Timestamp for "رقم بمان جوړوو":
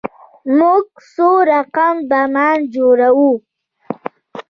1.51-3.31